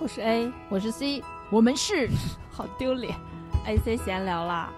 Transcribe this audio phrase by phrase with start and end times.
[0.00, 2.08] 我是 A，我是 C，我们是
[2.50, 3.14] 好丢脸
[3.66, 4.70] ，AC 闲聊啦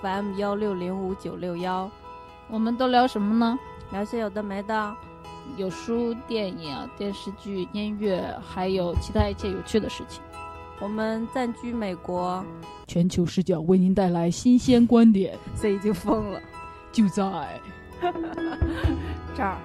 [0.00, 1.90] ，FM 幺六零五九六幺，
[2.48, 3.58] 我们都聊什么呢？
[3.92, 4.94] 聊些有的没的，
[5.56, 10.22] 有书、电影、电视剧、音乐，还有其他一切有趣的事情。
[10.80, 12.44] 我们暂居美国，
[12.88, 15.38] 全球视角为您带来新鲜观点。
[15.54, 16.40] C 已经疯了，
[16.90, 17.60] 就在
[19.36, 19.56] 这儿。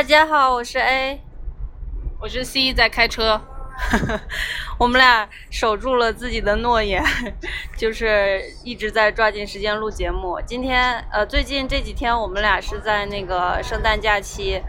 [0.00, 1.20] 大家好，我是 A，
[2.22, 3.38] 我是 C，在开车。
[4.80, 7.04] 我们俩守住了自己的诺言，
[7.76, 10.40] 就是一直在抓紧时间录节目。
[10.46, 14.62] 今天呃，最近这几天我们俩是在那个圣诞假期，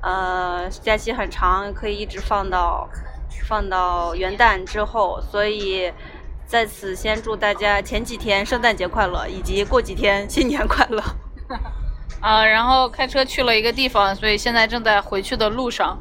[0.00, 2.88] 呃，假期很长，可以一直放到
[3.48, 5.92] 放到元旦之后，所以
[6.46, 11.02] 在此先祝大家前几天圣诞节快乐，以及过几天新年快乐。
[12.20, 15.98] 啊、然后开车去了一个地方，所以现在正在回去的路上，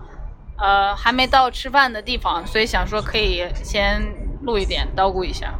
[0.58, 4.02] 呃，还没到吃饭的地方，所以想说可以先
[4.44, 5.54] 录一点，叨咕一下。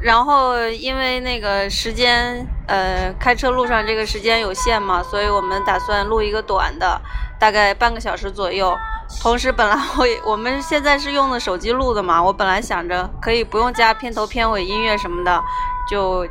[0.00, 6.98] 然后因为那个时间，呃，开车路上这个时间有限嘛，所以我们打算录一个短的，
[7.38, 8.74] 大概半个小时左右。
[9.20, 15.42] 同时，本来我也我们现在是用的手机录的嘛，我本来想着可以不用加片头片尾音乐什么的，
[15.90, 16.26] 就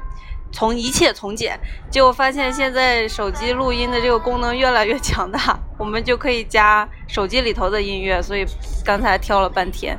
[0.51, 1.59] 从一切从简。
[1.89, 8.45] 结果发现现在手机录音的这个功能越来越强大，我们就可以加手机里头的音乐，所以
[8.85, 9.97] 刚才挑了半天。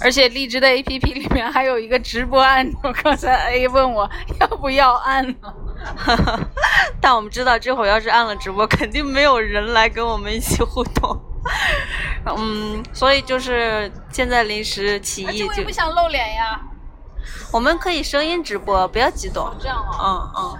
[0.00, 4.08] 而且荔枝的 APP 里面还有一个直播按钮，刚才 A 问我
[4.40, 5.36] 要不要按呢。
[7.00, 11.20] 但我们知道，这会儿要是按了直播，肯定没有人来跟我们一起互动。
[12.36, 16.60] 嗯，所以就是现在临时起意就不，想露脸呀。
[17.52, 19.50] 我们可以声音直播，不要激动。
[19.60, 19.98] 这样啊？
[20.00, 20.58] 嗯嗯。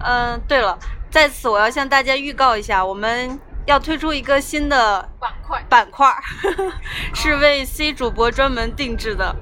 [0.00, 0.78] 嗯，对了，
[1.10, 5.64] 在此我要向大家预告一下，我们要推出一个新的板块。
[5.68, 6.22] 板块儿，
[7.14, 9.34] 是为 C 主播专门定制的。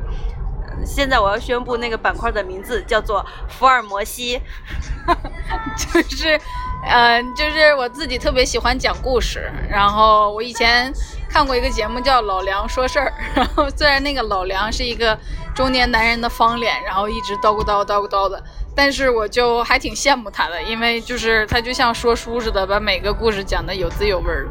[0.69, 4.41] 呃现在我要宣布那个板块的名字叫做福尔摩西。
[5.77, 6.39] 就是，
[6.85, 10.93] 呃，就是我自己特别喜欢讲故事，然后我以前
[11.29, 15.19] 看过一个节目叫《老梁说事儿》， 然后虽然那个老梁是一个
[15.55, 18.43] 中年男人的方脸，然后一直叨咕叨叨咕叨的，
[18.75, 24.49] 但是我就还挺羡慕他的，因为就是他就像说书似的，把每个故事讲的有滋有味儿，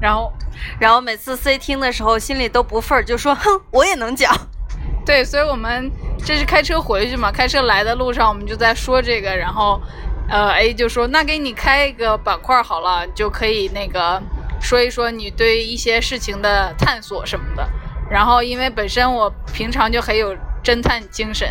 [0.00, 0.32] 然后。
[0.78, 4.32] 然后每次 C 听的时候，心里都不忿儿，就说：“哼，我也能讲。
[5.04, 5.90] 对，所以我们
[6.24, 9.80] 这是开车回去嘛，开车来的路上我们就在说这个，然后
[10.28, 14.22] 呃 A 就说那给你开一个板块好了，就可以那个
[14.60, 17.68] 说一说你对一些事情的探索什么的。
[18.10, 21.48] 然后因为本身我平常就很有侦探精神，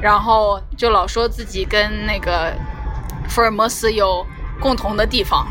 [0.00, 2.52] 然后就老说自己跟那个
[3.28, 4.26] 福尔摩斯有
[4.60, 5.46] 共同的地方。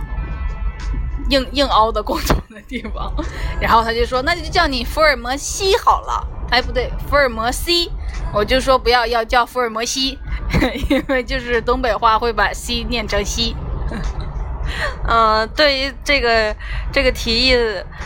[1.32, 3.12] 硬硬凹的共同的地方，
[3.60, 6.24] 然后他就说，那就叫你福尔摩西好了。
[6.52, 7.92] 哎，不对，福尔摩西，
[8.32, 10.20] 我就说不要，要叫福尔摩西，
[10.90, 13.56] 因为就是东北话会把西念成西。
[15.08, 16.56] 嗯，对于这个
[16.92, 17.56] 这个提议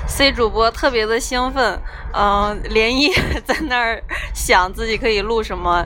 [0.07, 1.81] ，C 主播特别的兴奋，
[2.13, 3.09] 嗯、连夜
[3.47, 5.85] 在那儿想自己可以录什么，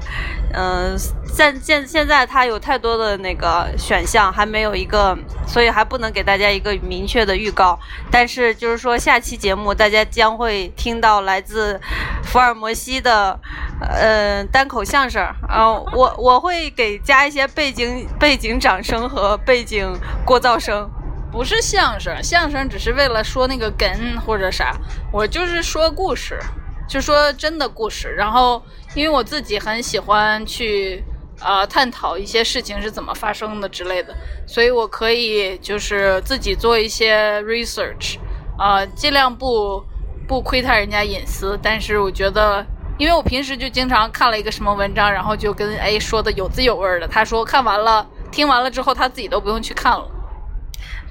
[0.54, 0.98] 嗯、
[1.34, 5.18] 现现现在他有太多的那个选项，还没有一个，
[5.48, 7.80] 所以还不能给大家一个明确的预告。
[8.12, 11.82] 但是就是说，下期节目大家将会听到来自
[12.24, 13.40] 福尔摩西的
[13.82, 19.92] 呃单口相声，啊、我我会给加一些背景背景掌声和背景
[20.24, 20.88] 过噪声。
[21.32, 23.90] 不是相声，相声只是为了说那个梗
[24.24, 24.76] 或者啥，
[25.12, 26.40] 我就是说故事，
[26.88, 28.14] 就说真的故事。
[28.16, 28.62] 然后，
[28.94, 31.04] 因为我自己很喜欢去
[31.44, 34.16] 呃探讨一些事情是怎么发生的之类的，
[34.48, 38.18] 所以我可以就是自己做一些 research，
[38.58, 39.84] 呃，尽量不
[40.28, 41.60] 不窥探人家隐私。
[41.62, 42.66] 但是我觉得，
[42.98, 48.08] 因为我平时就经常看了一个什么文章，然后就跟 A 说的有滋有味的，他说看完了。
[48.32, 50.10] 听完了之后，他自己都不用去看了。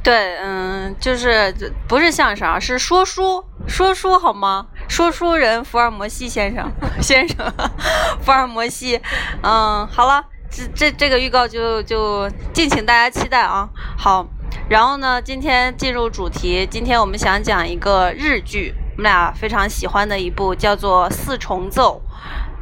[0.03, 1.55] 对，嗯，就是
[1.87, 4.67] 不是相声，是说书，说书好吗？
[4.93, 7.51] 说书人福尔摩西先生， 先生，
[8.21, 9.01] 福尔摩西，
[9.43, 13.67] 嗯，好了，这这这个预告就就敬请大家期待啊。
[13.97, 14.27] 好，
[14.69, 22.03] 然后呢，今天进入主题，今天我们想讲一个日剧，我们俩非常喜欢的一部，叫做《四重奏》。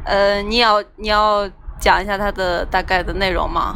[0.09, 1.45] 呃，你要你要
[1.81, 3.75] 讲一下它的大概的内容吗？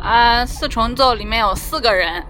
[0.00, 2.24] 啊，四重奏里面有四个人，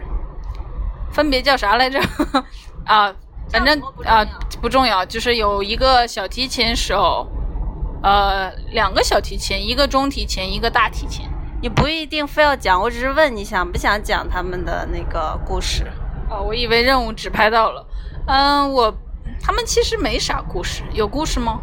[1.13, 2.01] 分别叫啥来着？
[2.89, 3.13] 啊，
[3.51, 4.25] 反正啊
[4.61, 7.27] 不重要，就是有一个小提琴手，
[8.03, 11.27] 呃，两个小提琴，一个中提琴，一个大提琴。
[11.61, 15.85] 你不一定非要讲，我只是问你想不想讲他们的那个故事。
[16.31, 17.87] 啊，我以为任务只拍到了。
[18.27, 18.95] 嗯，我
[19.41, 21.61] 他们其实没啥故事，有故事吗？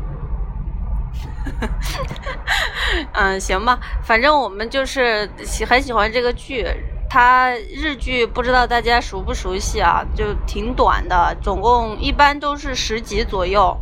[3.13, 6.67] 嗯，行吧，反正我们就是喜很喜欢这个剧。
[7.15, 10.03] 它日剧不知道大家熟不熟悉啊？
[10.13, 13.73] 就挺短的，总共一般都是十集左右，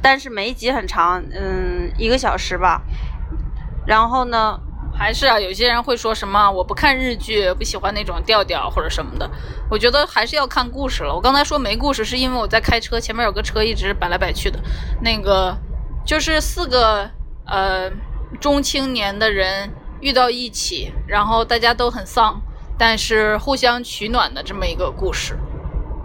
[0.00, 2.80] 但是每一集很长，嗯，一个小时吧。
[3.84, 4.60] 然后呢，
[4.96, 9.28] 还是啊，有些人会说什么我不看日剧，不喜欢那种调调或者什么的。
[9.68, 11.12] 我觉得还是要看故事了。
[11.12, 14.60] 我刚才说没故事，是因为我在开车，前面有个车一直摆来摆去的。
[15.02, 15.52] 那个
[16.06, 17.10] 就是四个
[17.44, 17.90] 呃
[18.40, 19.68] 中青年的人
[20.00, 22.40] 遇到一起，然后大家都很丧，
[22.78, 25.36] 但是互相取暖的这么一个故事，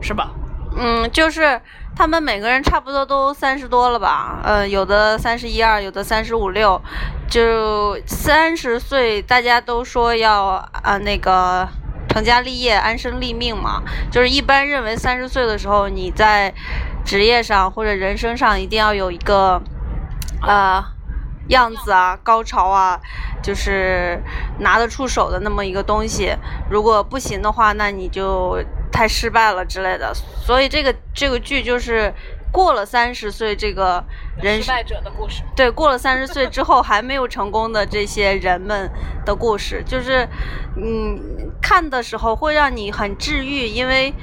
[0.02, 0.32] 是吧？
[0.76, 1.62] 嗯，就是
[1.96, 4.40] 他们每个人差不多都三十多了吧？
[4.44, 6.82] 呃，有的三十一二，有的三十五六，
[7.30, 11.68] 就三十岁，大家都说要啊那个
[12.10, 13.84] 成家立业、安身立命嘛。
[14.12, 16.52] 就是一般认为三十岁的时候，你在
[17.06, 19.62] 职业上或者人生上一定要有一个
[20.42, 20.92] 啊、
[21.50, 23.00] 样子啊、高潮啊，
[23.42, 24.22] 就是
[24.60, 26.34] 拿得出手的那么一个东西。
[26.70, 28.58] 如果不行的话，那你就
[28.92, 30.14] 太失败了之类的。
[30.14, 32.14] 所以这个这个剧就是
[32.52, 34.04] 过了三十岁这个
[34.42, 35.44] 人失败者的故事。
[35.56, 38.90] 对，过了三十岁之后还没有成功的这些人们
[39.26, 40.28] 的故事，就是
[40.78, 44.14] 嗯，看的时候会让你很治愈，因为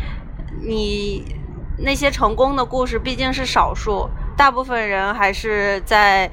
[0.63, 1.37] 你
[1.79, 6.31] 那些成功的故事毕竟是少数，大部分人还是在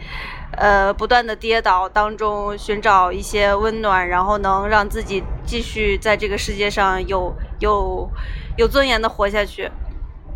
[0.58, 8.10] 呃不断的跌倒当中寻找一些温暖，然后能让自己继续在这个世界上有有
[8.58, 9.72] 有尊严的活下去。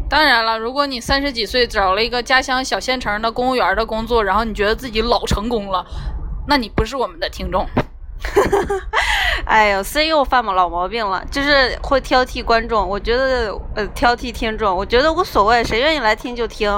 [0.09, 5.85] 当然了，如果你三十几岁找了一个家乡小县城的公务员的工作，然后你觉得自己老成功了，
[6.47, 7.65] 那你不是我们的听众。
[9.45, 12.87] 哎呦，C 又犯老毛病了，就是会挑剔观众。
[12.87, 16.69] 我觉得呃，挑剔听众，我觉得无所谓，谁愿意来听就听。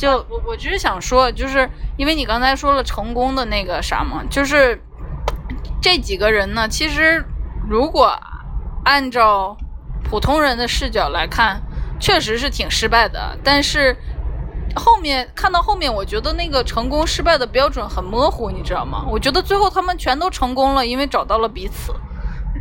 [0.00, 1.68] 就我我只是想说，就是
[1.98, 4.82] 因为你刚才说了成功的那个啥嘛，就是
[5.82, 7.22] 这几个人呢，其实
[7.68, 8.18] 如果
[8.82, 9.54] 按照
[10.02, 11.60] 普通人的视角来看，
[12.00, 13.36] 确实是挺失败的。
[13.44, 13.94] 但是
[14.74, 19.04] 后面看到后面，我觉得那个成功失败的标准很模糊，你知道吗？
[19.10, 21.94] 我觉得最后他们全都成功了，因为找到了彼此。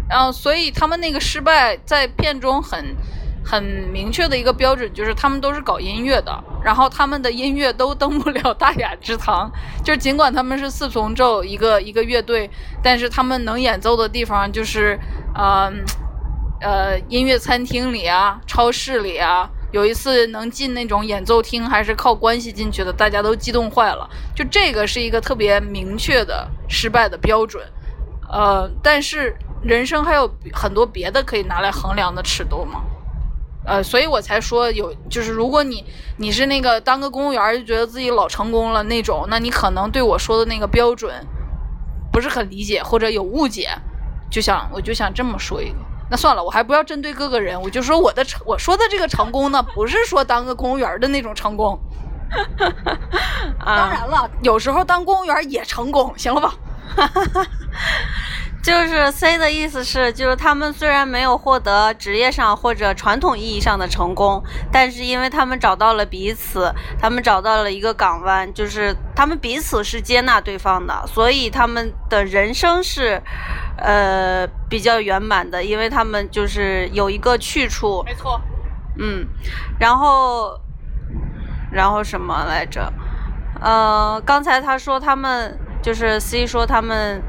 [0.09, 2.97] 然后，所以他们那个失败在片中很
[3.49, 9.51] 很明确的一个标准就是他们都是搞音乐的，然后他们的音乐都登不了大雅之堂。
[9.83, 12.47] 就尽管他们是四重奏一个一个乐队，
[12.83, 14.99] 但是他们能演奏的地方就是，
[15.33, 15.71] 呃
[16.61, 19.49] 呃，音乐餐厅里啊，超市里啊。
[19.71, 24.07] 有一次能进那种演奏厅，还是靠关系进去的，大家都激动坏了。
[24.35, 27.63] 就这个是一个特别明确的失败的标准。
[28.31, 32.81] 呃，但是人生还有很多别的可以拿来衡量的尺度嘛。
[33.69, 35.85] 呃，所以我才说有，就是如果你
[36.17, 41.13] 你是那个当个公务员就觉得自己老成功了那种，那你可能对我说的那个标准
[42.11, 43.69] 不是很理解或者有误解，
[44.31, 45.75] 就想我就想这么说一个。
[46.09, 51.79] 那算了，我还不要针对各个人，我就说我的成我说的这个成功呢，不是说当个公务员的那种成功。
[53.63, 56.53] 当啊，然了，有时候当公务员也成功，行了吧？
[58.69, 66.71] 就是 C 的意思是，就是他们虽然没有获得职业上或者传统意义上的成功，但是因为他们找到了彼此，
[67.01, 73.19] 他们找到了一个港湾，就是他们彼此是接纳对方的，所以他们的人生是，
[73.75, 78.39] 呃，比较圆满的，因为他们就是有一个去处，没错，
[78.99, 79.25] 嗯，
[79.79, 80.61] 然后，
[81.71, 82.93] 然后什么来着？
[83.59, 87.19] 呃，刚才他说他们就是 C 说他们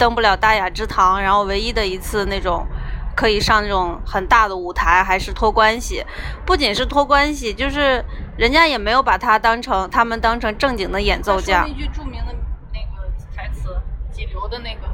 [0.00, 2.66] 登不了大雅之堂，然后唯一的一次那种
[3.14, 6.02] 可以上那种很大的舞台，还是托关系。
[6.46, 8.02] 不仅是托关系，就是
[8.38, 11.66] 人家也没有把他当成他们当成正经的演奏家。
[11.68, 12.34] 那句著名的
[12.72, 13.76] 那个台词，
[14.10, 14.88] 几流的那个。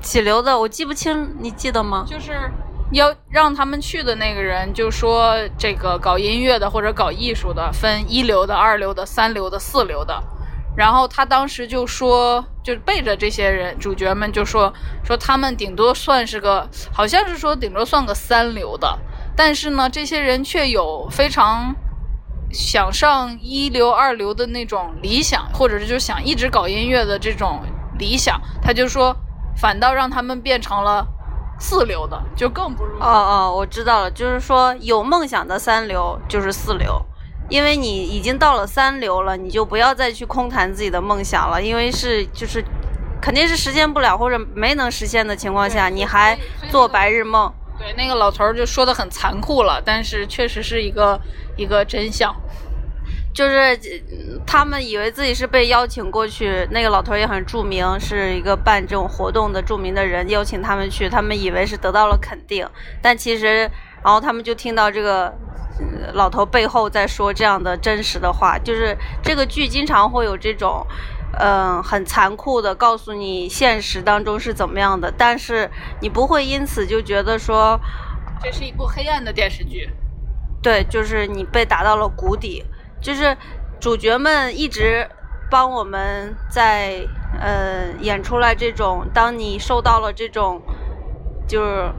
[0.00, 2.06] 几流的我记不清，你记得吗？
[2.08, 2.50] 就是
[2.92, 10.18] 要让他们去的那个人就说，这个搞音乐的或者搞艺术的分一流的、二流的、三流的、四流的。
[10.76, 14.72] 然后他当时就说，就背着这些人主角们就说
[15.04, 18.98] 说他们顶多算是个，好像是说顶多算个三流的，
[19.36, 21.74] 但是呢，这些人却有非常
[22.50, 27.60] 想上一流、二流的那种理想，或者是就想一直搞音乐的这种
[27.98, 28.40] 理想。
[28.62, 29.16] 他就说，
[29.56, 31.06] 反倒让他们变成了
[31.58, 37.00] 四流的，就更不哦哦，我知道了，就是说有梦想的三流就是四流，
[37.54, 42.60] 因为你已经到了三流了，你就不要再去空谈自己的梦想了，因为是就是
[43.22, 46.36] 肯定是实现不了或者没能实现的情况下，你还
[46.68, 47.48] 做白日梦。
[47.78, 51.20] 对，那个老头儿就说的很残酷了，但是确实是一个
[51.56, 52.34] 一个真相。
[53.32, 62.66] 就是呃他们以为自己是被邀请过去，那个老头儿也很著名，是一个办这种活动的著名的人，邀请他们去，他们以为是得到了肯定，
[63.00, 63.70] 但其实，
[64.04, 65.32] 然后他们就听到这个。
[66.12, 70.86] 老头背后在说这样的真实的话，就是这个剧经常会有这种，
[71.40, 75.68] 嗯、很残酷的告诉你现实当中是怎么样的，但是
[76.00, 77.80] 你不会因此就觉得说，
[78.40, 79.90] 这是一部黑暗的电视剧。
[80.62, 82.64] 对，就是你被打到了谷底，
[83.00, 83.36] 就是
[83.80, 85.08] 主角们一直
[85.50, 87.04] 帮我们在
[87.40, 90.62] 呃演出来这种，当你受到了这种
[91.48, 91.92] 就是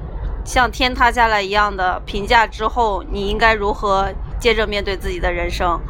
[0.45, 5.81] 像天塌下来一样的评价之后，你应该如何接着面对自己的人生？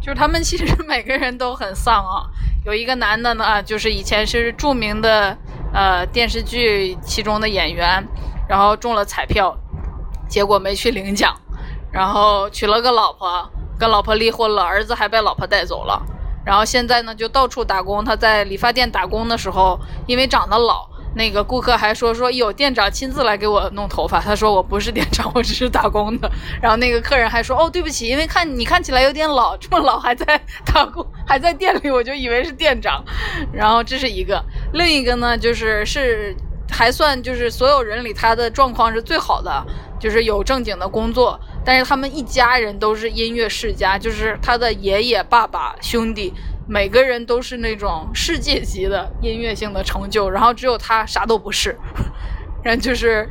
[0.00, 2.30] 就是他们其实每个人都很丧啊。
[2.64, 5.36] 有一个男的呢，就是以前是著名的
[5.74, 8.06] 呃电视剧其中的演员，
[8.48, 9.54] 然后中了彩票，
[10.28, 11.34] 结果没去领奖，
[11.90, 16.00] 然后娶了个老婆，跟老婆离婚了，儿子还被老婆带走了。
[16.44, 18.04] 然后现在呢，就到处打工。
[18.04, 24.20] 他在理发店打工的时候，因为长得老，那个顾客还说说有店长亲自来给我弄头发。
[24.20, 26.30] 他说我不是店长，我只是打工的。
[26.62, 33.04] 然后那个客人还说哦对不起，因为看你看起来有点老，这么老 还在打工，还在店里，我就以为是店长。
[33.52, 36.34] 然后这是一个，另一个呢就是是
[36.70, 39.64] 还算就是所有人里他的状况是最好的，
[39.98, 46.32] 就是有正经的工作，但是他们一家人都是音乐世家，就是他的爷爷、爸爸、兄弟，
[46.68, 51.76] 每个人都是那种世界级的音乐性的成就，然后只有他啥都不是，
[52.62, 53.28] 然后就是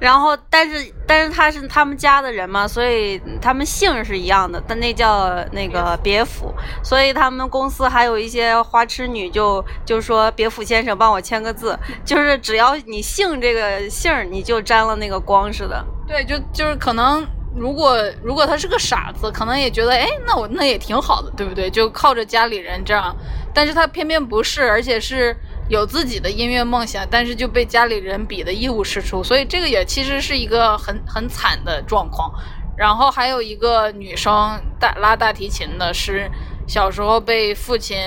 [0.00, 15.84] 然后，但是但是他是他们家的人嘛，所以他们姓是一样的，但那叫那个别府，所以他们公司还有一些花痴女就就说别府先生帮我签个字， 就是只要你姓这个姓儿，你就沾了那个光似的。
[16.06, 17.24] 对，就就是可能，
[17.58, 21.68] 如果如果他是个傻子，可能也觉得，哎，那我那也挺好的，对不对？
[21.68, 23.14] 就靠着家里人这样，
[23.52, 25.36] 但是他偏偏不是，而且是
[25.68, 32.32] 有自己的音乐梦想，但是就被家里人比的一无是处，所以这个也其实是一个很很惨的状况。
[32.76, 36.30] 然后还有一个女生大拉大提琴的，是
[36.68, 37.98] 小时候被父亲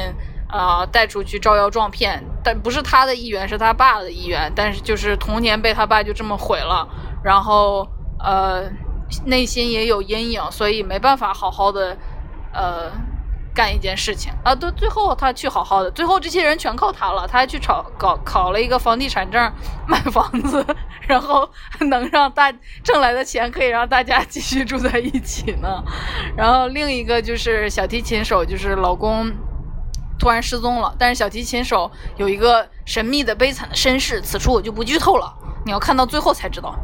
[0.49, 6.87] 呃带出去招摇撞骗，但不是她的意愿，是她爸的意愿，但是就是童年被他爸就这么毁了，
[7.21, 7.85] 然后
[8.23, 8.63] 呃
[9.25, 11.97] 内心也有阴影，所以没办法好好的
[12.53, 12.91] 呃
[13.53, 14.55] 干一件事情啊。
[14.55, 19.53] 都，最后他去好好的，最后这些人全靠他了，他还去炒搞考了一个房地产证，
[19.87, 20.65] 买房子，
[21.07, 21.49] 然后
[21.81, 22.51] 能让大
[22.83, 25.83] 挣来的钱可以让大家继续住在一起呢。
[26.35, 29.31] 然后另一个就是小提琴手，就是老公。
[30.19, 35.33] 突然失踪了，但是小提琴手有一个神秘的、悲惨的身世，此处我就不剧透了，
[35.65, 36.77] 你要看到最后才知道。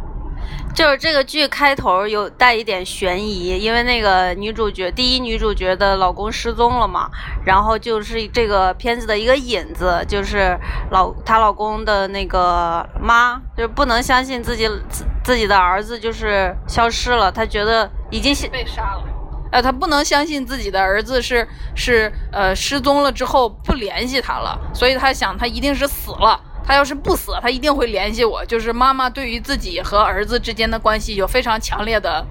[0.74, 7.10] 就是这个剧开头有带一点悬疑，因为那个女主角第一女主角的老公失踪了嘛，
[7.44, 10.58] 然后就是这个片子的一个引子，就是
[10.92, 19.04] 老她老公的那个妈，就是不能相信自己自自己的儿子就是消失了，她觉得已经被杀了。
[19.51, 26.39] 呃，她不能相信自己的儿子是是呃失踪了之后不联系她了，所以她想他一定是死了。
[26.67, 28.45] 他要是不死，他一定会联系我。
[28.45, 32.25] 就是妈妈对于自己和儿子之间的关系有非常强烈的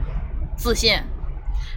[0.59, 0.93] 自信，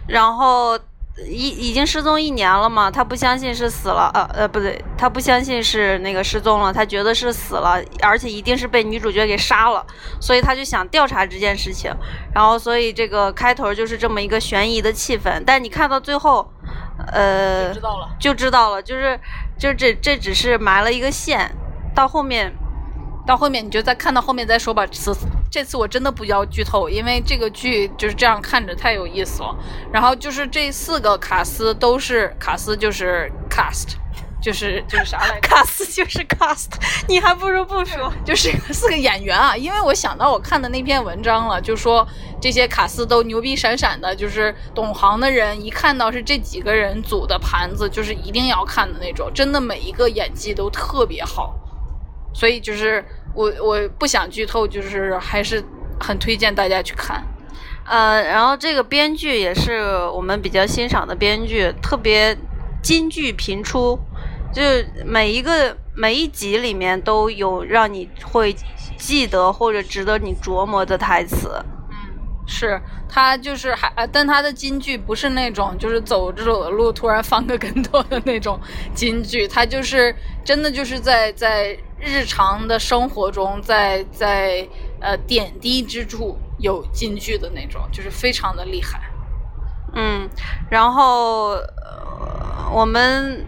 [0.06, 0.78] 然后
[1.26, 9.84] 已已经失踪一年了嘛，他不相信是死了，呃呃不对，他不相信是那个失踪了，他觉得是死了，而且一定是被女主角给杀了，
[10.20, 11.90] 所以他就想调查这件事情。
[12.34, 16.46] 然后所以这个开头就是这么一个悬疑的气氛，但你看到最后，
[17.12, 19.18] 呃，就知道了，就知道了，就是
[19.58, 21.50] 就这这只是埋了一个线。
[21.94, 22.52] 到后面，
[23.26, 24.86] 到后面你就再看到后面再说吧。
[24.86, 25.16] 这次
[25.50, 29.54] 这次我真的不要剧透，因为这个剧就是这样看着太有意思了。
[29.92, 33.96] 然后就是这四个卡斯都是卡斯，就是 cast，
[34.40, 35.40] 就是就是啥来着？
[35.46, 36.68] 卡斯就是 cast，
[37.08, 39.56] 你还不如不说，就是四个演员啊。
[39.56, 42.06] 因为我想到我看的那篇文章了，就说
[42.40, 49.28] 这些卡斯都牛逼闪闪的，就是懂行的人一看到是这几个人组的盘子，就是一定要看的那种。
[49.34, 51.56] 真的每一个演技都特别好。
[52.32, 55.62] 所以就是我我不想剧透，就是还是
[55.98, 57.22] 很推荐大家去看。
[57.86, 59.82] 呃，然后这个编剧也是
[60.14, 62.36] 我们比较欣赏的编剧，特别
[62.82, 63.98] 金句频出，
[64.52, 64.62] 就
[65.04, 68.54] 每一个每一集里面都有让你会
[68.96, 71.48] 记得或者值得你琢磨的台词。
[71.90, 71.96] 嗯
[72.52, 78.58] 是他就是还，但他的金句不是那种就是走着走的路突然翻个跟头的那种
[78.92, 80.12] 金句，他就是
[80.44, 84.66] 真的就是在在日常的生活中，在在
[85.00, 89.00] 呃点滴之处有金句的那种，就是非常的厉害。
[89.94, 90.28] 嗯，
[90.70, 93.44] 然后、呃、我们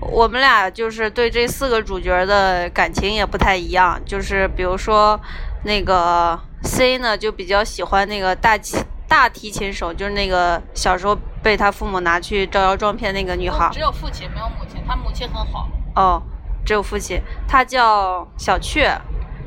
[0.00, 5.20] 我们俩就是对这四个主角的感情也不太一样，就是比如说
[5.64, 8.76] 那个 C 呢，就比较喜欢那个大提
[9.08, 13.68] 大提琴手，就是那个小时候被他父母拿去招摇撞骗那个女孩。
[13.72, 15.68] 只有父亲没有母亲，他母亲很好。
[15.96, 16.22] 哦，
[16.66, 18.90] 只有父亲，他叫小雀，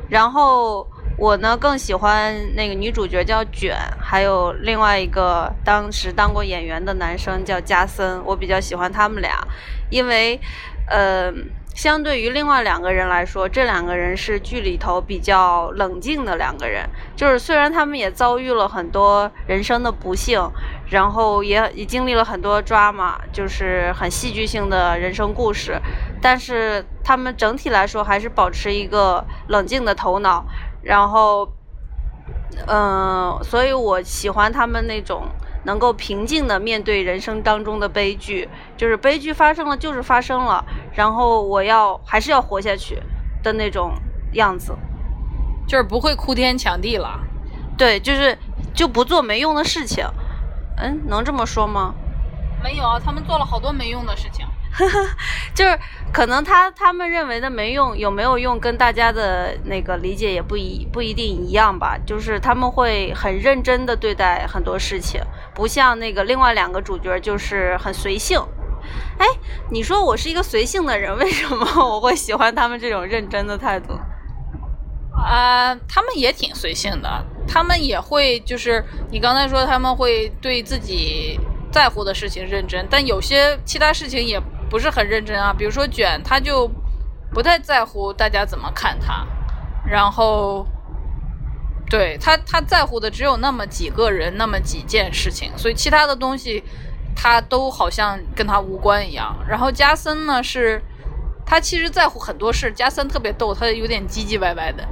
[0.08, 0.86] 然后
[1.18, 9.38] 我呢更喜欢那个女主角叫卷，还有另外一个当时当过演员的男生叫加森，我比较喜欢他们俩，
[9.90, 10.40] 因为，
[10.88, 11.30] 呃，
[11.74, 20.40] 相对于另外两个人来说，这两个人是剧里头比较冷静的两个人，就是虽然他们也遭遇了很多人生的不幸，
[20.90, 25.80] 然后也也经历了很多 drama，就是很戏剧性的人生故事，
[26.20, 30.44] 但是他们整体来说还是保持一个冷静的头脑，
[30.82, 31.48] 然后，
[32.66, 35.28] 嗯、所以我喜欢他们那种
[35.64, 43.00] 能够平静的面对人生当中的悲剧，就是悲剧发生了就是发生了，然后我要还是要活下去
[43.42, 43.92] 的那种
[44.32, 44.76] 样子。
[45.68, 47.20] 就是不会哭天抢地了。
[47.78, 48.36] 对，就是
[48.74, 50.04] 就不做没用的事情。
[50.80, 51.94] 嗯，能这么说吗？
[52.62, 54.46] 没有，啊他们做了好多没用的事情。
[55.52, 55.76] 就是
[56.12, 61.98] 可能他他们认为的没用，有没有用，跟大家的那个理解也不一不一定一样吧。
[62.06, 65.20] 就是他们会很认真的对待很多事情，
[65.54, 68.40] 不像那个另外两个主角就是很随性。
[69.18, 69.26] 哎，
[69.70, 73.98] 你说我是一个随性的人，为什么我会喜欢他们这种认真的态度？
[75.12, 81.36] 啊、他们也挺随性的，他们也会就是你刚才说他们会对自己
[81.72, 85.52] 在乎的事情认真，但有些其他事情也不是很认真啊。
[85.52, 86.70] 比如说卷，他就
[87.34, 89.26] 不太在乎大家怎么看他，
[89.84, 90.64] 然后
[91.90, 96.62] 对他他在乎的只有那么几个人，那么几件事情，所以其他的东西
[97.16, 99.36] 他都好像跟他无关一样。
[99.48, 100.80] 然后加森呢是。
[101.42, 104.86] 他其实在乎很多事，加森特别逗，他有点唧唧歪歪的。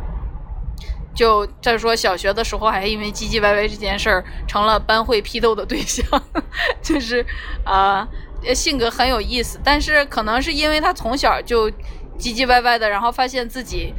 [1.19, 6.07] 就再说小学的时候，还因为唧唧歪歪这件事儿成了班会批斗的对象，
[6.81, 7.27] 就是
[7.65, 8.07] 啊、
[8.45, 9.59] 呃性格很有意思。
[9.65, 11.69] 但是可能是因为他从小就
[12.21, 13.93] 唧唧歪歪的，然后发现自己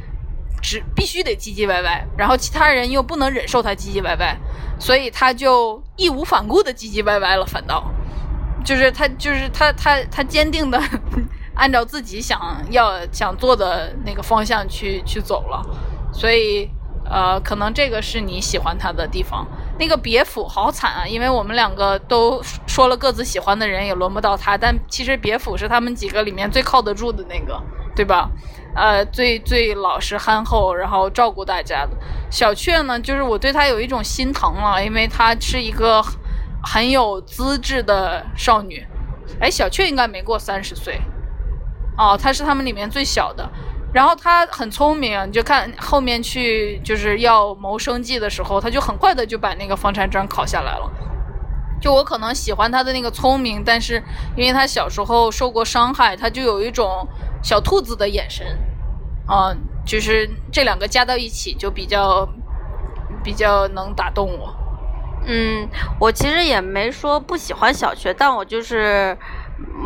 [0.62, 4.34] 只必须得唧唧歪歪，然后其他人又不能忍受他唧唧歪歪，
[4.78, 7.84] 所以他就义无反顾的唧唧歪歪了，反倒
[8.64, 10.82] 就是他就是他他他坚定的
[11.54, 15.62] 按照自己想要想做的那个方向去去走了，
[16.14, 16.70] 所以。
[17.10, 19.44] 呃，可能这个是你喜欢他的地方。
[19.80, 24.56] 那个别府好惨啊，因为我们两个都说了各自喜欢的人，也轮不到他。
[24.56, 27.60] 但其实别府是他们几个里面最靠得住的那个，
[27.96, 28.30] 对吧？
[28.76, 31.90] 呃，最最老实憨厚，然后照顾大家的。
[32.30, 36.00] 小雀呢，就是我对她有一种心疼了，因为她是一个
[36.62, 38.86] 很有资质的少女。
[39.40, 41.00] 哎，小雀应该没过三十岁，
[41.98, 43.50] 哦，她是他们里面最小的。
[43.92, 50.90] 然后他很聪明，你就看后面去就是要谋生计的时候，他就很快的就把那个房产证考下来了。
[51.80, 54.02] 就我可能喜欢他的那个聪明，但是
[54.36, 57.08] 因为他小时候受过伤害，他就有一种
[57.42, 58.46] 小兔子的眼神，
[59.26, 62.28] 啊、就是这两个加到一起就比较
[63.24, 64.54] 比较能打动我。
[65.24, 69.16] 嗯，我其实也没说不喜欢小学，但我就是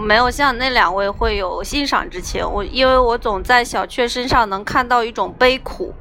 [0.07, 2.45] 没有像那两位会有欣赏之情。
[2.49, 5.95] 我因为我总在小雀身上能看到一种悲苦，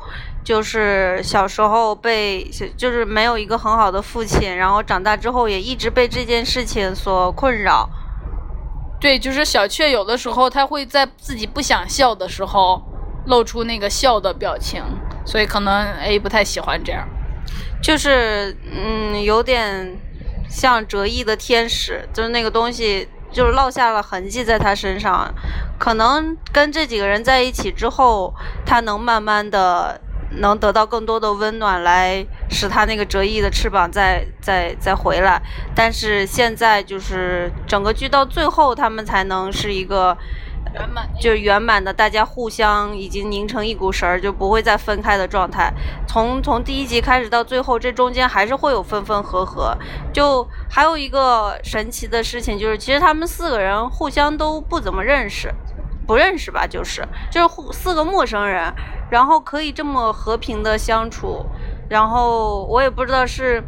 [0.44, 7.90] 就是小时候被就是没有一个很好的父亲，然后长大之后也一直被这件事情所困扰。
[9.00, 12.82] 对，就是小雀有的时候他会在自己不想笑的时候
[13.26, 14.82] 露出那个笑的表情，
[15.26, 17.08] 所以可能 A 不太喜欢这样。
[17.82, 19.98] 就是嗯，有点
[20.50, 25.34] 像折翼的天使，就是那个东西，就是落下了痕迹在他身上。
[25.78, 28.34] 可能跟这几个人在一起之后，
[28.66, 30.00] 他能慢慢的
[30.38, 35.42] 能得到更多的温暖，来使他那个折翼的翅膀再再再回来。
[35.76, 40.18] 但是现在就是整个剧到最后，他们才能是一个。
[40.74, 45.72] 圆满就是圆满的，大家互相已经拧成一股绳儿，就不会再分开的状态。
[46.08, 49.78] 从从第一集开始到最后，这中间还是会有分分合合。
[50.12, 55.54] 就还有一个神奇的事情，就是其实他们四个人互相都不怎么认识，
[56.08, 58.74] 不认识吧，就是就是互四个陌生人，
[59.12, 61.46] 然后可以这么和平的相处，
[61.90, 63.64] 然后我也不知道是，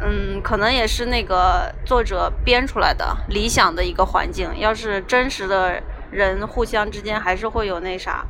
[0.00, 8.26] 嗯，可能也是那个作者编出来的理想的一个环境，要是真实的人互相之间还是会有那啥，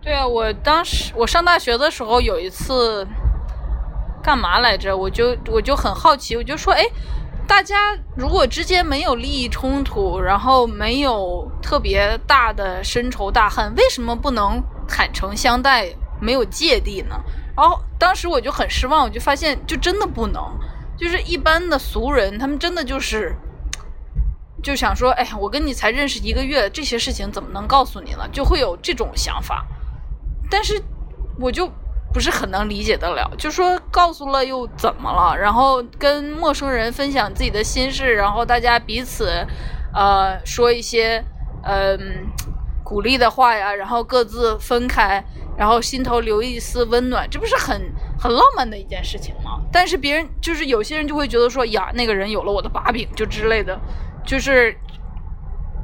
[0.00, 3.06] 对啊，我当时我上大学的时候有一次
[4.22, 4.96] 干嘛来着？
[4.96, 6.84] 我就我就很好奇，我就说，哎，
[7.46, 15.88] 大家如果之间没有利益冲突，然后没有特别大的深仇大恨，为什么不能坦诚相待，
[16.20, 17.16] 没有芥蒂呢？
[17.56, 20.42] 然后当时我就很失望，我就发现就真的不能，
[20.96, 23.34] 就是一般的俗人，他们真的就是。
[24.62, 28.28] 就想说，哎呀，我跟你才认识一个月，这些事情怎么能告诉你呢？
[28.30, 29.66] 就会有这种想法。
[30.48, 30.80] 但是
[31.38, 31.68] 我就
[32.12, 35.36] 不是很能理解得了，就说告诉了又怎么了？
[35.36, 39.46] 然后跟陌生人分享自己的心事，然后大家彼此
[39.92, 41.24] 呃说一些
[41.64, 42.26] 嗯、
[42.84, 45.24] 鼓励的话呀，然后各自分开，
[45.56, 47.80] 然后心头留一丝温暖，这不是很
[48.18, 49.60] 很浪漫的一件事情吗？
[49.72, 53.80] 但是别人就是有些人就会觉得说呀，那个人有了我的把柄，就之类的，
[54.24, 54.76] 就是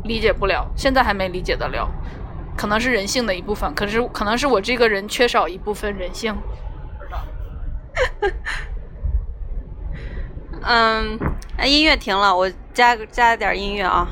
[0.04, 1.90] 理解不了，现在还没理解得了。
[2.56, 6.36] 可能是人性的一部分，可是可能是我这个人缺少一部分人性。
[10.62, 11.18] 嗯，
[11.56, 14.08] 哎音乐停了，我加个加点音乐啊。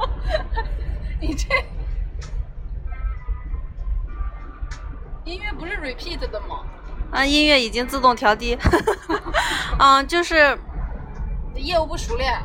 [1.20, 1.48] 你这
[5.24, 6.60] 音乐不是 repeat 的吗？
[7.10, 8.58] 啊，音乐已经自动调低。
[9.78, 10.58] 嗯，就是
[11.54, 12.38] 业务不熟练。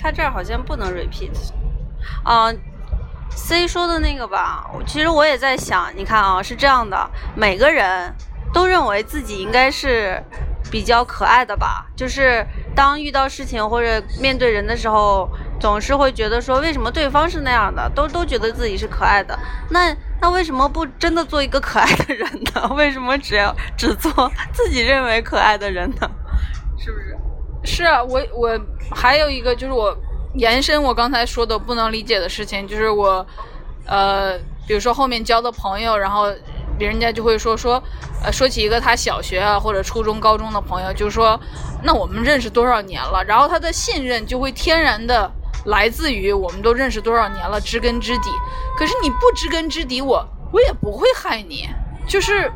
[0.00, 1.30] 它这儿好像不能 repeat。
[2.24, 2.50] 啊
[3.30, 8.14] ，C 说的那个吧，其实我也在想，你看啊，是这样的，每个人
[8.52, 10.22] 都认为自己应该是
[10.70, 15.28] 比较可爱的吧，就是当遇到事情或者面对人的时候，
[15.60, 19.38] 总是会觉得说，为什么对方是那样的，都都觉得自己是可爱的，
[19.70, 22.68] 那那为什么不真的做一个可爱的人呢？
[22.74, 26.10] 为什么只要只做自己认为可爱的人呢？
[26.78, 27.09] 是不是？
[27.64, 28.58] 是啊，我我
[28.90, 29.96] 还有一个就是我
[30.34, 33.24] 延伸我刚才说的不能理解的事情，就是我
[33.86, 36.32] 呃，比如说后面交的朋友，然后
[36.78, 37.82] 别人家就会说说，
[38.24, 41.38] 呃，说起一个他小学啊或者初中、高中的朋友，就说
[41.82, 45.30] 那我们认识多少年了，然后他的信任就会天然的
[45.66, 48.30] 来自于我们都认识多少年了，知根知底。
[48.78, 51.68] 可是你不知根知底，我我也不会害你，
[52.06, 52.50] 就是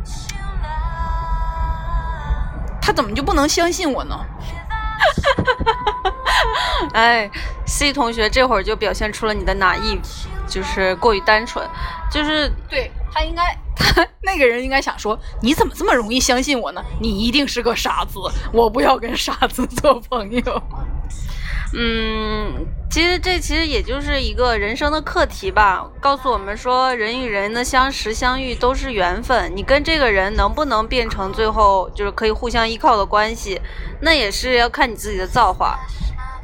[2.81, 4.19] 他怎么就不能相信我呢？
[6.93, 7.31] 哎
[7.67, 9.99] ，C 同学这会儿就表现出了你的哪一
[10.47, 11.67] 就是过于单纯，
[12.11, 16.83] 就是对他应该，他那个人应该想说，你怎么这么容易相信我呢？
[17.01, 18.19] 你一定是个傻子，
[18.53, 20.63] 我不要跟傻子做朋友。
[21.77, 33.61] 嗯，其实这其实也就是一个人生的课题吧，告诉我们说，人与人的相识相遇都是缘分，你跟这个人能不能变成最后就是可以互相依靠的关系，
[34.01, 35.77] 那也是要看你自己的造化。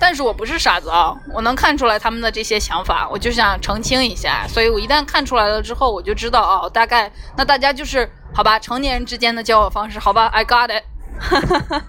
[0.01, 4.47] 但是我不是傻子啊，我能看出来他们的这些想法，我就想澄清一下。
[4.49, 10.83] 所以我一旦看出来了之后，我就知道哦，大概那大家就是好吧，成年人之间的交往方式，好吧，I got it。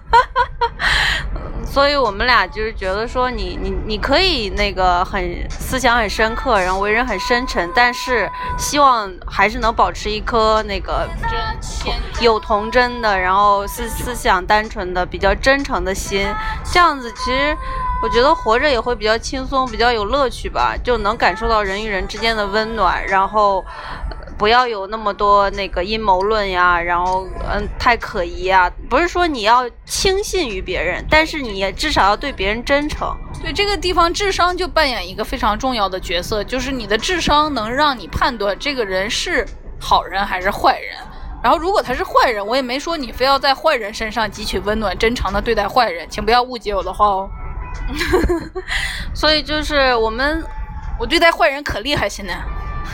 [1.64, 11.30] 所以我们俩就是觉得说你，你你可以那个很思想很深刻，然后为人很深沉，但是希望还是能保持一颗那个真
[11.62, 16.28] 天有童真的，然后思思想单纯的、比较真诚的心，
[16.70, 17.56] 这样子其实
[18.02, 23.64] 我觉得活着也会比较轻松，比较有乐趣吧，就能感受到人与人之间的温暖，然后。
[24.38, 28.68] 不要有那么多那个阴谋论呀，然后嗯太可疑啊！
[28.90, 33.16] 不是说你要轻信于别人，但是你也至少要对别人真诚。
[33.40, 39.46] 对这个地方，智商就扮演一个非常重要的角色，就是你的智商能让你判断这个人是
[39.78, 40.98] 好人还是坏人。
[41.40, 47.30] 然后，如果他是坏人，我也没说你非要在坏人身上汲取温暖，真诚的对待坏人，请不要误解我的话哦。
[49.14, 50.44] 所以就是我们，
[50.98, 52.36] 我对待坏人可厉害现在。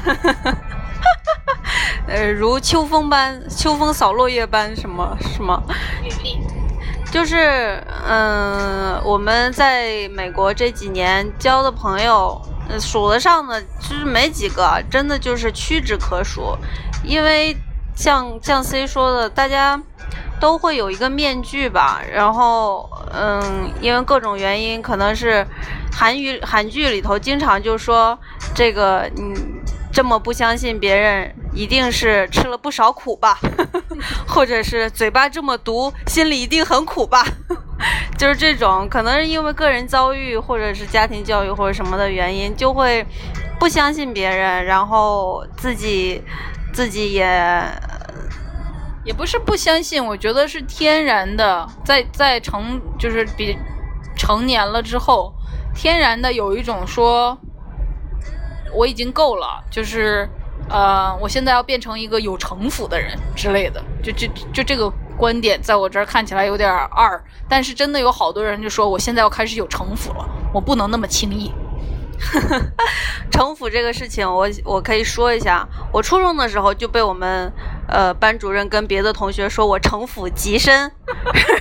[2.06, 5.62] 呃，如秋风般，秋风扫落叶般，什么什么，
[7.10, 16.56] 就是嗯，我们在美国这几年交的朋友，呃数得上的就是没几个，真的就是屈指可数。
[17.04, 17.54] 因为
[17.94, 19.80] 像像 C 说的，大家
[20.40, 25.46] 都会有一个面具吧，然后嗯，因为各种原因，可能是
[25.92, 28.18] 韩语韩剧里头经常就说
[28.54, 29.34] 这个嗯。
[29.90, 33.36] 这么不相信别人，一定是吃了不少苦吧，
[34.28, 37.24] 或者是嘴巴这么毒，心里一定很苦吧，
[38.16, 43.04] 就是这种，可能是因为个人遭遇，或者是家庭教育或者什么的原因，就会
[43.58, 46.22] 不相信别人，然后自己
[46.72, 47.26] 自己也
[49.04, 53.56] 也不是不相信，我觉得是天然的，在在成就是比
[54.16, 55.32] 成年了之后，
[55.74, 57.38] 天然的有一种说
[58.74, 60.28] 我已经够了，就是
[60.68, 71.50] 呃，我现在要变成一个有城府的人之类的，就就就这个观点在我这儿看起来有点二，但是真的有好多人就说我现在要开始有城府了，我不能那么轻易。
[73.30, 75.64] 城府这个事情，我我可以说一下。
[75.92, 77.52] 我初中的时候就被我们
[77.88, 80.92] 呃班主任跟别的同学说我城府极深。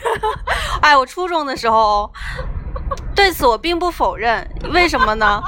[0.82, 2.12] 哎，我初中的时候，
[3.16, 4.48] 对此我并不否认。
[4.72, 5.42] 为什么呢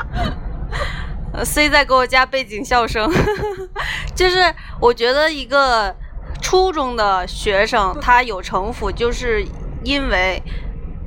[1.43, 3.11] ？C 在给我加背景笑声，
[4.15, 5.95] 就是我觉得一个
[6.41, 9.45] 初中的学生他有城府，就是
[9.83, 10.41] 因为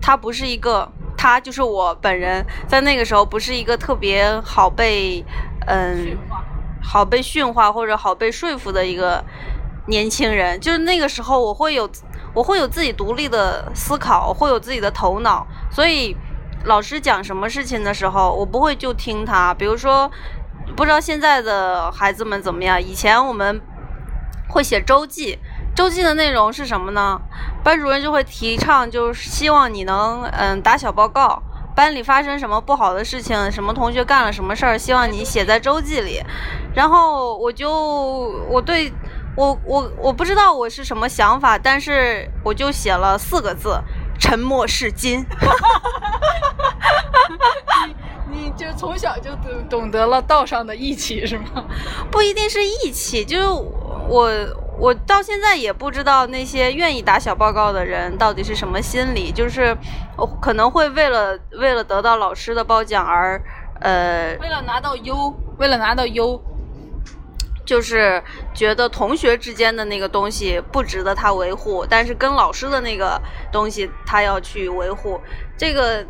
[0.00, 0.90] 他不是一个。
[1.14, 5.24] 他就是我本人，在那个时候不是一个特别好被，
[5.68, 6.18] 嗯，
[6.82, 9.24] 好被驯化或者好被说服的一个
[9.86, 10.60] 年轻人。
[10.60, 11.88] 就是那个时候，我会有，
[12.34, 15.46] 我会有自己独立的思考，会有自己的头脑。
[15.70, 16.16] 所以，
[16.64, 19.52] 老师讲什么事情的时候，我不会就听他。
[19.54, 20.10] 比如说，
[20.76, 22.80] 不知道现在的孩子们怎么样？
[22.80, 23.60] 以前我们
[24.48, 25.38] 会写周记。
[25.74, 27.18] 周记的内容是什么呢？
[27.64, 31.42] 班主任就会提倡，就是希望你能嗯打小报告，
[31.74, 36.22] 班里发生什么不好的事情，什么同学干了什么事儿，希望你写在周记里。
[36.74, 37.72] 然后我就
[38.50, 38.92] 我对
[39.36, 43.80] 我我我不知道我是什么想法，但是我就写了四个字：
[44.18, 45.24] 沉默是金。
[48.30, 51.64] 你就从小就懂懂得了道上的义气是吗？
[52.10, 53.46] 不一定是义气，就是
[54.08, 54.30] 我。
[54.78, 59.76] 我到现在也不知道那些愿意打小报告的人到底是什么心理，就是
[60.40, 63.40] 可能会为了为了得到老师的褒奖而，
[63.80, 66.42] 呃，为了拿到优，为了拿到优，
[67.64, 68.22] 就是
[68.54, 73.20] 觉得同学之间的那个东西不值得他维护，但是跟老师的那个
[73.50, 75.20] 东西他要去维护。
[75.56, 76.04] 这个，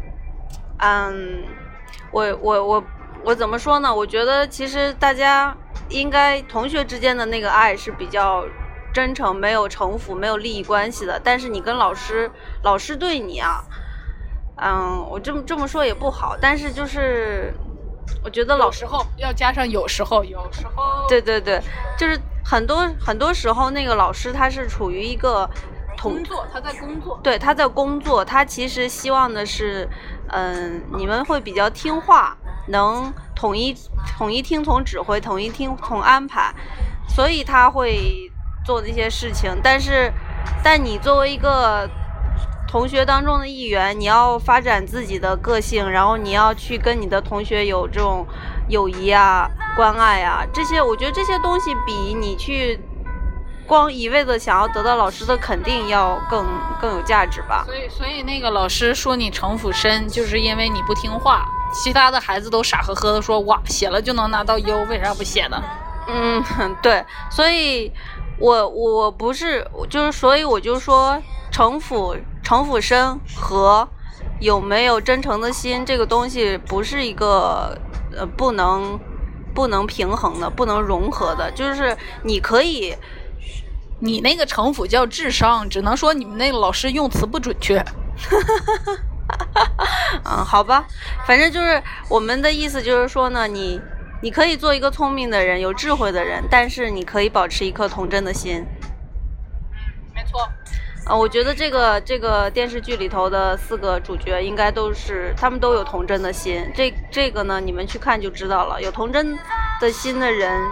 [0.78, 1.44] 嗯，
[2.10, 2.84] 我我我
[3.24, 3.94] 我怎么说呢？
[3.94, 5.56] 我觉得其实大家
[5.88, 8.44] 应该同学之间的那个爱是比较。
[8.94, 11.18] 真诚没有城府，没有利益关系的。
[11.24, 12.30] 但是你跟老师，
[12.62, 13.64] 老师对你啊，
[14.56, 16.36] 嗯，我这么这么说也不好。
[16.38, 17.54] 但是就是，
[18.24, 21.60] 我觉得老时候要加上有时候，有时候，对对对，
[21.98, 25.48] 就是很多很多时候那个老师他是处于一个
[26.00, 29.88] 工作，他在工作，对，他在工作，他其实希望的是，
[30.28, 32.36] 嗯，你们会比较听话，
[32.68, 33.74] 能统一
[34.18, 36.54] 统一听从指挥，统一听从安排，
[37.08, 38.28] 所以他会。
[38.64, 40.08] 做这些事情，但是，
[40.62, 41.90] 但你作为一个
[42.72, 48.26] 同学当中的一员，你要发展自己的个性，然后你要去跟你的同学有这种
[48.66, 52.80] 友谊啊、关爱啊，这些，我觉得这些东西比你去
[53.66, 56.46] 光一味的想要得到老师的肯定要更
[56.80, 57.62] 更有价值吧。
[57.66, 65.62] 所以，所以那个老师说你城府深，就是因为你不听话，其他的孩子都傻呵呵的说哇，写了就能拿到优，为啥不写呢？
[66.08, 66.42] 嗯，
[66.80, 67.92] 对，所以。
[68.38, 73.88] 我我不是，就是所以我就说，城府城府深和
[74.40, 77.78] 有没有真诚的心这个东西不是一个
[78.16, 78.98] 呃不能
[79.54, 81.50] 不能平衡的，不能融合的。
[81.52, 82.96] 就是你可以，
[84.00, 87.84] 你那个城府叫智商，只能说你们那个老师用词不准确。
[90.24, 90.86] 嗯，好吧，
[91.26, 93.80] 反正就是我们的意思就是说呢，你。
[94.24, 98.64] 你可以做一个聪明的人，有智慧的人，但是你可以保持一颗童真的心。
[99.72, 99.78] 嗯
[100.14, 100.48] 没错。
[101.04, 106.64] 啊，我觉得这个这个电视剧里头的四个主角应该都是，他们都有童真的心。
[106.74, 108.80] 这这个呢，你们去看就知道了。
[108.80, 109.36] 有童真
[109.80, 110.62] 的心的人，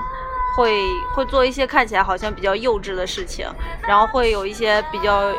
[0.56, 0.72] 会
[1.14, 3.46] 会做一些看起来好像比较幼稚的事情，
[3.88, 5.32] 然后会有一些比较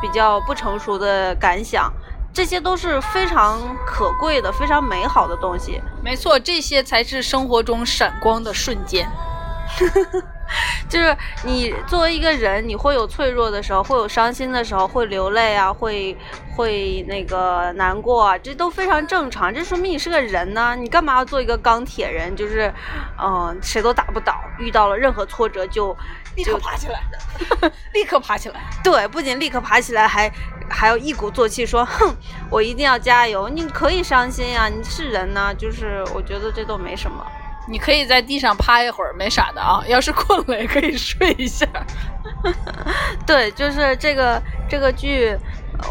[0.00, 1.92] 比较不成熟的感想。
[2.32, 5.80] 这些都是非常可贵的、非常美好的东西。
[6.02, 9.10] 没错，这些才是生活中闪光的瞬间。
[10.88, 16.16] 就是你作为一个人，你会有脆弱的时候，会有伤心的时候，会流泪啊，会
[16.56, 19.52] 会那个难过啊，这都非常正常。
[19.52, 20.74] 这说明你是个人呢。
[20.76, 22.34] 你干嘛要做一个钢铁人？
[22.34, 22.72] 就是，
[23.22, 25.96] 嗯，谁都打不倒，遇到了任何挫折就
[26.36, 27.00] 立刻爬起来，
[27.92, 28.60] 立刻爬起来。
[28.82, 30.32] 对，不仅立刻爬起来，还
[30.68, 32.14] 还要一鼓作气说：“哼，
[32.50, 35.54] 我一定要加油。”你可以伤心呀，你是人呢。
[35.54, 37.24] 就是我觉得这都没什么。
[37.68, 39.82] 你可以在地上趴一会儿，没啥的啊。
[39.86, 41.66] 要是困了，也可以睡一下。
[43.26, 45.36] 对，就是这个这个剧，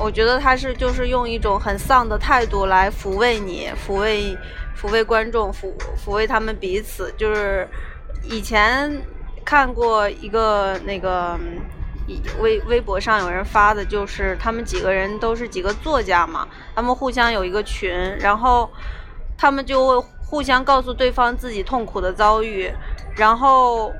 [0.01, 4.35] 我觉得它是就是用一种很丧的态度来抚慰你，抚慰
[4.79, 7.13] 抚慰观众，抚抚慰他们彼此。
[7.17, 7.67] 就是
[8.23, 9.01] 以前
[9.45, 11.37] 看过一个那个
[12.39, 18.69] 微微博上有人发的，就是他们几个人都是几个作家嘛，他们互相有一个群，然后
[19.37, 22.69] 他们就会互相告诉对方自己痛苦的遭遇，
[23.15, 23.93] 然后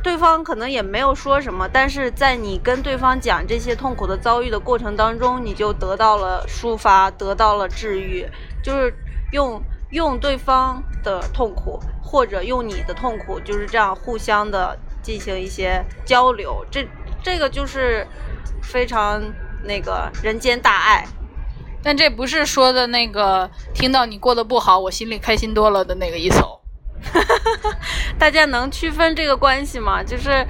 [0.00, 8.24] 对方可能也没有说什么，但是在你跟对方讲这些痛苦的遭遇的过程当中，你就得到了抒发，得到了治愈，
[8.62, 8.94] 就是
[9.32, 16.86] 用用对方的痛苦或者用你的痛苦，就是这样互相的进行一些交流，这
[17.24, 18.06] 这个就是
[18.62, 19.20] 非常
[19.64, 21.04] 那个人间大爱。
[21.82, 26.58] 但这不是说的那个听到你过得不好，我心里开心多了的那个意思哦。
[28.16, 30.00] 大家能区分这个关系吗？
[30.00, 30.46] 就是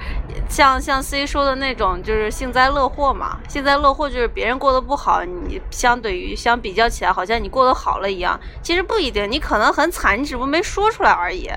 [0.47, 3.39] 像像 C 说的那种，就是幸灾乐祸嘛。
[3.49, 8.39] 幸灾乐祸就是别人过得不好，你相对于相比较起来，好像你过得好了一样。
[8.61, 11.49] 其实不一定，你可能很惨，你只不过没说出来而已。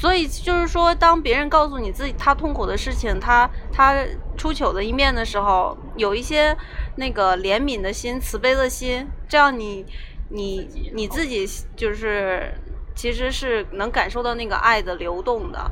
[0.00, 3.96] 所以就是说，当别人告诉你自己他痛苦的事情，他他
[4.36, 6.56] 出糗的一面的时候，有一些
[6.94, 9.84] 那个怜悯的心、慈悲的心，这样你
[10.28, 12.54] 你你自己就是
[12.94, 15.68] 其实是能感受到那个爱的流动的，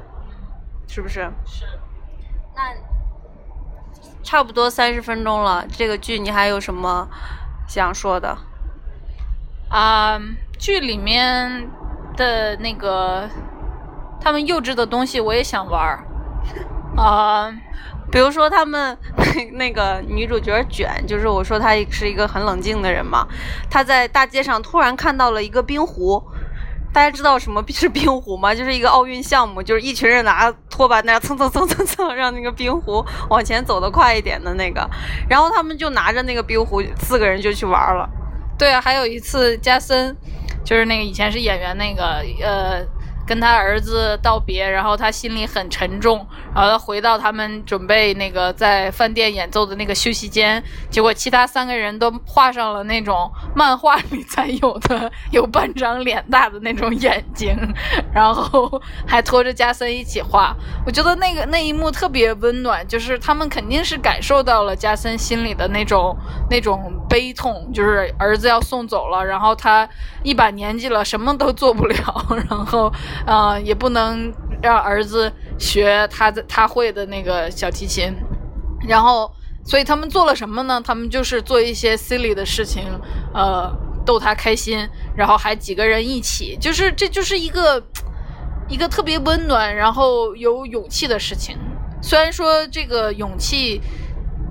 [0.89, 1.31] 是不是？
[1.47, 1.65] 是。
[2.57, 2.75] 那
[4.25, 7.09] 差不多三十分钟了，这个剧你还有什么
[7.69, 8.37] 想说的？
[9.69, 10.21] 啊、
[10.59, 11.71] 剧里面
[12.17, 13.29] 的那个
[14.21, 16.05] 他们幼稚的东西，我也想玩儿。
[16.97, 17.53] 啊、
[18.11, 18.97] 比如说他们
[19.53, 23.27] 那个女主角卷，就是我说她是一个很冷静的人嘛，
[23.71, 26.23] 她在大街上突然看到了一个冰壶。
[26.93, 28.55] 大家知道什么是冰壶吗？
[28.55, 34.89] 就是一个奥运项目，就是一群人拿拖把那样蹭蹭蹭蹭蹭，让那个冰壶 往前走得快一点的那个。
[35.29, 38.09] 然后他们就拿着那个冰壶，四个人就去玩了。
[38.59, 40.17] 对啊，还有一次加森，
[40.65, 42.83] 就是那个以前是演员那个，呃，
[43.27, 57.57] 跟他儿子道别，然后他心里很沉重，然后他回到他们准备那个在饭店演奏的那个休息间，结果其他三个人都画上了那种漫画里才有的有半张脸大的那种眼睛，
[58.15, 60.55] 然后还拖着加森一起画。
[60.87, 66.17] 我觉得那个那一幕特别温暖，就是他们肯定是感受到了加森心里的那种
[66.49, 69.89] 那种悲痛，就是儿子要送走了，然后他
[70.23, 72.93] 一把年纪了，什么都做不了，然后
[73.25, 78.13] 呃也不能让儿子学他的他会的那个小提琴，
[78.89, 79.31] 然后
[79.65, 80.81] 所以他们做了什么呢？
[80.85, 82.85] 他们就是做一些 silly 的事情，
[83.33, 83.73] 呃，
[84.05, 87.83] 逗他开心，然后还几个人一起，就是这就是一个
[88.69, 91.57] 一个特别温暖，然后有勇气的事情。
[92.03, 93.81] 虽然说这个勇气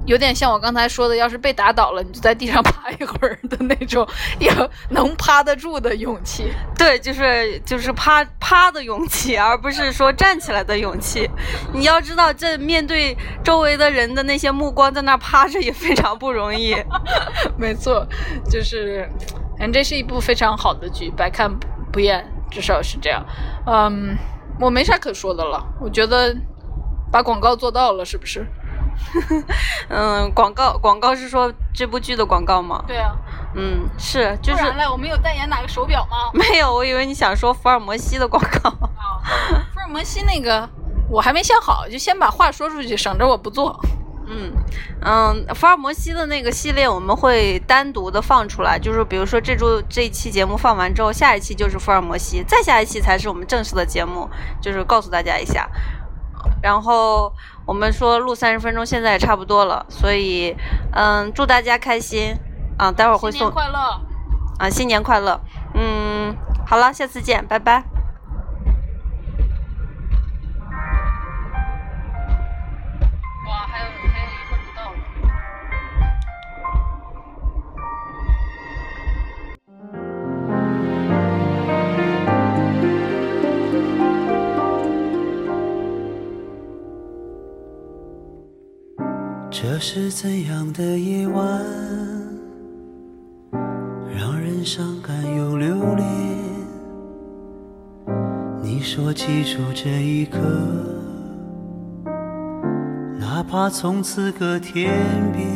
[0.05, 4.07] 有点像我刚才说的，要是被打倒了，你就在地上趴一会儿的那种，
[4.39, 6.51] 要能趴得住的勇气。
[6.77, 11.29] 对，就是就是趴趴的勇气，而不是说站起来的勇气。
[11.73, 16.75] 你要知道，这面对周围的人的那些目光，在那儿趴着也非常不容易。
[17.57, 18.05] 没错，
[18.49, 19.09] 就是，
[19.59, 21.51] 嗯，这是一部非常好的剧，百看
[21.91, 23.25] 不厌，至少是这样。
[23.65, 24.15] 嗯，
[24.59, 26.35] 我没啥可说的了，我觉得
[27.11, 28.45] 把广告做到了，是不是？
[29.89, 32.83] 嗯，广告广告是说这部剧的广告吗？
[32.87, 33.15] 对啊，
[33.55, 36.31] 嗯，是，就是不然嘞，我们有代言哪个手表吗？
[36.33, 38.69] 没有，我以为你想说福尔摩西的广告。
[38.69, 39.21] 啊，
[39.73, 40.67] 福尔摩西那个
[41.09, 43.79] 我还没想好，就先把话说出去，省着我不做。
[44.27, 44.51] 嗯
[45.03, 54.27] 嗯，福尔摩西的那个系列我们会单独的放出来，就是比如说这周这一期节目放完之后，下一期就是福尔摩西，再下一期才是我们正式的节目，
[54.59, 55.69] 就是告诉大家一下。
[56.65, 57.31] 然后
[57.63, 60.55] 我们说录三十分钟，现在也差不多了，所以
[60.93, 62.35] 嗯，祝大家开心
[62.79, 62.91] 啊！
[62.91, 64.01] 待会儿会送新年快乐！
[64.57, 65.39] 啊，新年快乐！
[65.75, 67.94] 嗯，好了，下次见，拜拜。
[90.77, 91.63] 的夜晚，
[94.13, 96.05] 让人伤感又留恋？
[98.61, 100.37] 你说记住这一刻，
[103.17, 104.91] 哪怕从此隔天
[105.31, 105.47] 边，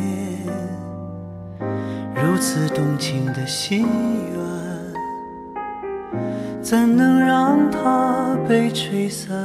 [2.14, 3.86] 如此动情的心
[4.32, 6.22] 愿，
[6.62, 9.38] 怎能让它被吹散？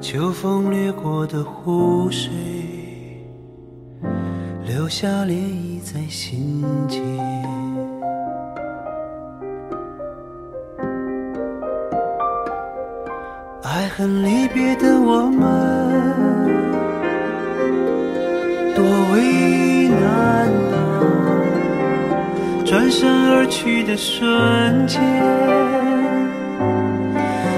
[0.00, 2.30] 秋风掠过的湖水，
[4.86, 7.02] 留下涟漪在心间，
[13.64, 15.42] 爱恨离别的我们。
[18.76, 20.78] 多为难啊，
[22.64, 25.02] 转身而去的瞬间。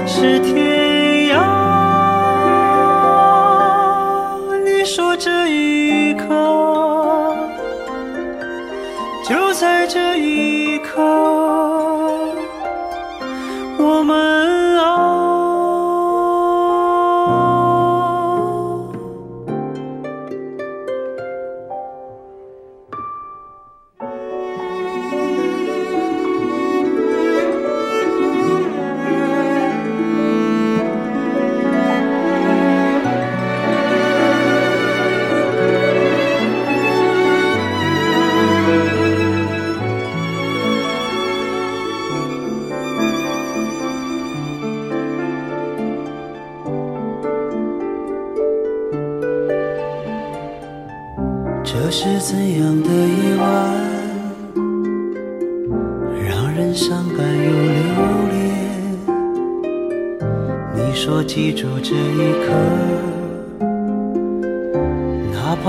[0.07, 1.37] 是天涯。
[4.65, 6.48] 你说这一刻。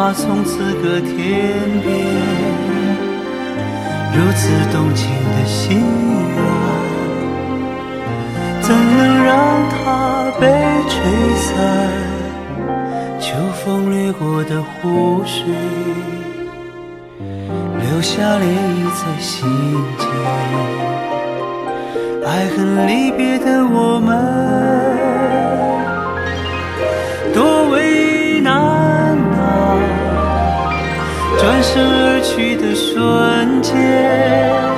[0.00, 1.12] 哪怕从此隔天
[1.82, 1.92] 边，
[4.14, 6.38] 如此动情的心愿，
[8.62, 9.36] 怎能让
[9.68, 10.46] 它被
[10.88, 10.94] 吹
[11.36, 11.52] 散？
[13.20, 15.44] 秋风掠过的湖水，
[17.18, 19.46] 留下涟漪在心
[19.98, 20.08] 间。
[22.26, 24.08] 爱恨离别的我们，
[31.60, 34.69] 转身而去的瞬间，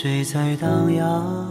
[0.00, 1.47] 水在荡漾，